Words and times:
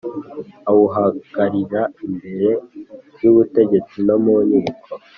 Awuhagararira 0.69 1.81
imbere 2.05 2.49
y 3.21 3.25
ubutegetsi 3.31 3.97
no 4.07 4.15
mu 4.23 4.35
nkiko 4.45 4.91